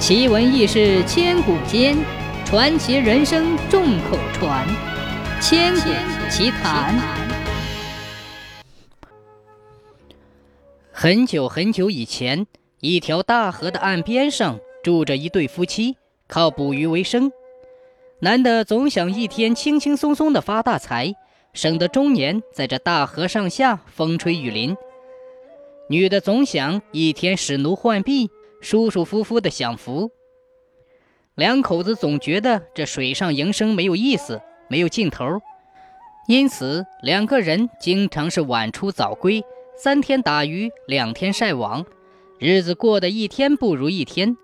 [0.00, 1.94] 奇闻异事千古间，
[2.46, 4.66] 传奇人生众口传。
[5.42, 5.90] 千古
[6.30, 6.98] 奇谈。
[10.90, 12.46] 很久很久以前，
[12.80, 17.30] 一条大河的岸边上住着一对夫妻，靠捕鱼为生。
[18.20, 21.14] 男的总想一天轻轻松松的发大财，
[21.52, 24.74] 省得中年在这大河上下风吹雨淋；
[25.90, 28.30] 女的总想一天使奴换婢。
[28.60, 30.10] 舒舒服服的享福，
[31.34, 35.40] 两口子总觉得这水上营生没有意思，没有尽头，
[36.28, 39.42] 因此两个人经常是晚出早归，
[39.76, 41.86] 三天打鱼两天晒网，
[42.38, 44.36] 日子过得一天不如一天。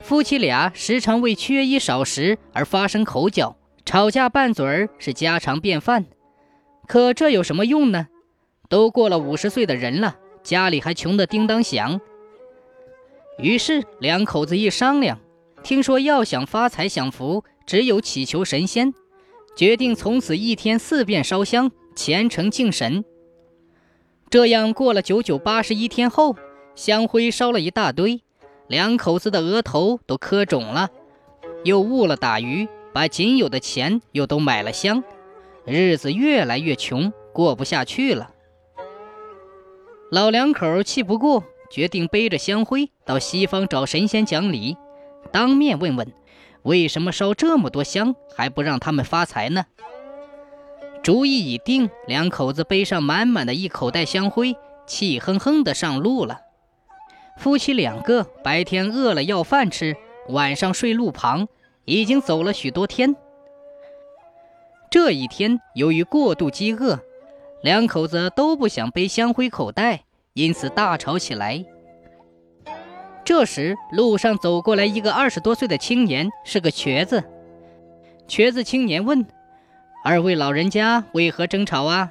[0.00, 6.06] 夫妻俩时常为缺衣少食而发生口角，吵架拌嘴儿是家常便饭。
[6.88, 8.08] 可这有什么用呢？
[8.68, 12.00] 都过了五十岁的人了，家里还穷得叮当响。
[13.38, 15.18] 于是两口子一商量，
[15.62, 18.92] 听说要想发财享福，只有祈求神仙，
[19.56, 23.04] 决定从此一天四遍烧香，虔诚敬神。
[24.30, 26.36] 这样过了九九八十一天后，
[26.74, 28.20] 香灰烧了一大堆，
[28.68, 30.90] 两口子的额头都磕肿了，
[31.64, 35.02] 又误了打鱼，把仅有的钱又都买了香，
[35.64, 38.30] 日子越来越穷，过不下去了。
[40.10, 41.42] 老两口气不过。
[41.72, 44.76] 决定背着香灰到西方找神仙讲理，
[45.32, 46.12] 当面问问
[46.64, 49.64] 为什么烧这么多香还不让他们发财呢？
[51.02, 54.54] 主意已定，两口子背上满满的一口袋香灰，
[54.86, 56.42] 气哼哼地上路了。
[57.38, 59.96] 夫妻两个白天饿了要饭吃，
[60.28, 61.48] 晚上睡路旁，
[61.86, 63.16] 已经走了许多天。
[64.90, 67.00] 这一天由于过度饥饿，
[67.62, 70.04] 两口子都不想背香灰口袋。
[70.34, 71.64] 因此大吵起来。
[73.24, 77.22] 这时，路上走过来一个二十多岁的青年，是个瘸子。
[78.26, 79.26] 瘸子青年问
[80.04, 82.10] ：“二位老人家为何争吵啊？”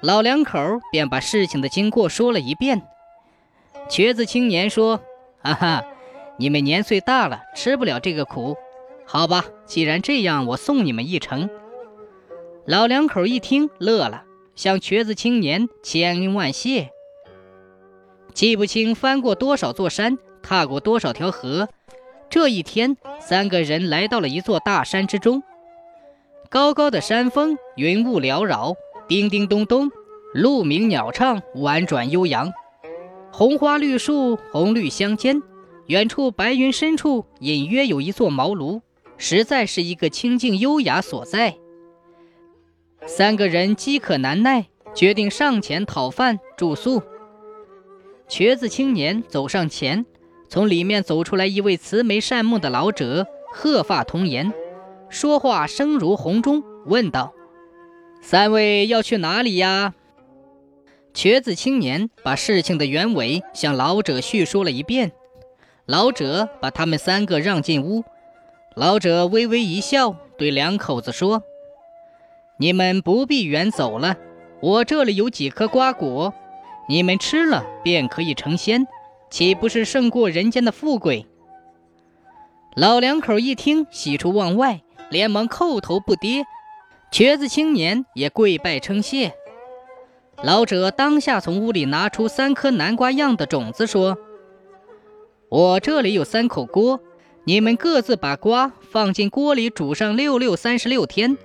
[0.00, 0.60] 老两口
[0.92, 2.82] 便把事情的经过说了一遍。
[3.88, 5.00] 瘸子青年说
[5.42, 5.84] ：“哈哈，
[6.36, 8.56] 你们年岁大了，吃不了这个苦。
[9.06, 11.48] 好吧，既然这样，我送你们一程。”
[12.66, 14.24] 老两口一听乐了，
[14.54, 16.90] 向瘸子青年千恩万谢。
[18.34, 21.68] 记不清翻过多少座山，踏过多少条河。
[22.28, 25.40] 这一天，三个人来到了一座大山之中。
[26.50, 28.74] 高高的山峰，云雾缭绕，
[29.06, 29.88] 叮叮咚咚，
[30.32, 32.52] 鹿鸣鸟唱，婉转悠扬。
[33.30, 35.40] 红花绿树，红绿相间。
[35.86, 38.80] 远处白云深处，隐约有一座茅庐，
[39.16, 41.54] 实在是一个清静优雅所在。
[43.06, 47.00] 三个人饥渴难耐，决定上前讨饭住宿。
[48.26, 50.06] 瘸子青年走上前，
[50.48, 54.52] 从里面走出来一位慈眉善目的老者，鹤发童颜，
[55.08, 57.34] 说话声如洪钟，问道
[58.22, 59.94] ：“三位要去哪里呀？”
[61.12, 65.12] 瘸子青年把事情的原委向老者叙说了一遍，
[65.86, 68.02] 老者把他们三个让进屋。
[68.74, 71.42] 老者微微一笑，对两口子说
[72.58, 74.16] ：“你们不必远走了，
[74.60, 76.34] 我这里有几颗瓜果。”
[76.86, 78.86] 你们吃了便可以成仙，
[79.30, 81.26] 岂不是胜过人间的富贵？
[82.76, 86.44] 老两口一听，喜出望外，连忙叩头不迭。
[87.10, 89.32] 瘸子青年也跪拜称谢。
[90.42, 94.18] 老者当下从屋里拿出三颗南瓜样的种子，说
[95.48, 97.00] ：“我这里有三口锅，
[97.44, 101.38] 你们各自把瓜放进锅里煮上六六三十六天，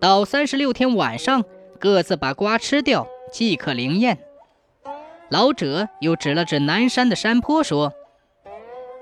[0.00, 1.44] 到三十六天晚上，
[1.80, 4.18] 各自把瓜吃掉，即可灵验。”
[5.28, 7.92] 老者又指了指南山的山坡，说：“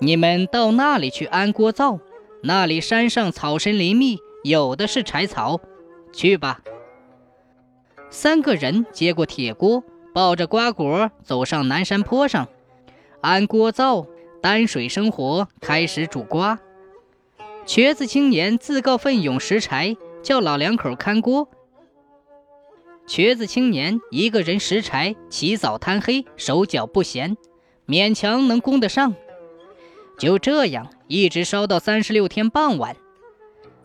[0.00, 2.00] 你们到那里去安锅灶，
[2.42, 5.60] 那里山上草深林密，有的是柴草，
[6.12, 6.60] 去吧。”
[8.08, 12.48] 三个人接过铁锅，抱着瓜果走上南山坡上，
[13.20, 14.06] 安锅灶，
[14.40, 16.58] 担水生火，开始煮瓜。
[17.66, 21.48] 瘸子青年自告奋勇拾柴，叫老两口看锅。
[23.06, 27.36] 瘸子青年一个人拾柴，起早贪黑，手脚不闲，
[27.86, 29.14] 勉强能供得上。
[30.18, 32.96] 就这样，一直烧到三十六天傍晚。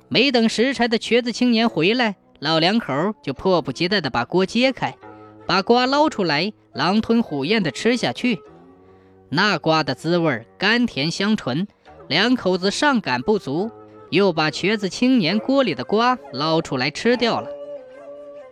[0.08, 4.96] 没等拾柴的瘸子青年回来，老两口就迫不及待地把锅揭开，
[5.46, 8.40] 把瓜捞出来，狼吞虎咽地吃下去。
[9.30, 11.68] 那瓜的滋味甘甜香醇，
[12.08, 13.70] 两口子上感不足，
[14.12, 17.50] 又把瘸子青年锅里的瓜捞出来吃掉了。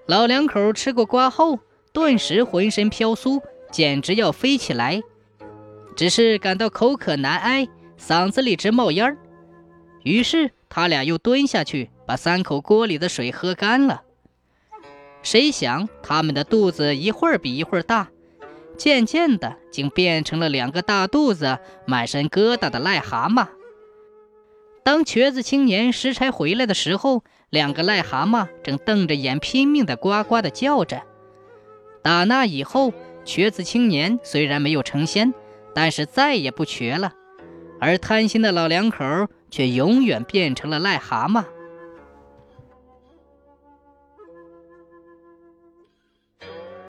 [0.07, 1.59] 老两口吃过瓜后，
[1.91, 5.01] 顿时浑身飘酥，简直要飞起来。
[5.97, 7.67] 只是感到口渴难挨，
[7.99, 9.17] 嗓子里直冒烟儿。
[10.03, 14.03] 于是他俩又蹲下去，把三口锅里的水喝干了。
[15.23, 18.07] 谁想他们的肚子一会儿比一会儿大，
[18.77, 23.47] 渐渐的竟变成了两个大肚子、满身疙瘩的癞蛤蟆。
[24.87, 31.01] 当瘸子青年拾柴回来的时候，两个癞蛤蟆正瞪着眼，拼命的呱呱的叫着。
[32.01, 32.93] 打那以后，
[33.25, 35.33] 瘸子青年虽然没有成仙，
[35.75, 37.11] 但是再也不瘸了，
[37.81, 39.03] 而贪心的老两口
[39.51, 41.43] 却永远变成了癞蛤蟆。